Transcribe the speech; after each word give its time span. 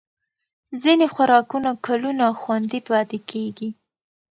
ځینې 0.81 1.05
خوراکونه 1.13 1.69
کلونه 1.85 2.25
خوندي 2.39 2.79
پاتې 2.89 3.17
کېږي. 3.31 3.69